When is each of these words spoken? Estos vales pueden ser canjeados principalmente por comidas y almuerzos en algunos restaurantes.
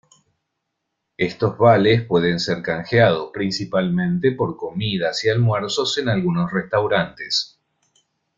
Estos 1.19 1.59
vales 1.59 2.01
pueden 2.07 2.39
ser 2.39 2.63
canjeados 2.63 3.29
principalmente 3.31 4.31
por 4.31 4.57
comidas 4.57 5.23
y 5.25 5.29
almuerzos 5.29 5.95
en 5.99 6.09
algunos 6.09 6.51
restaurantes. 6.51 7.59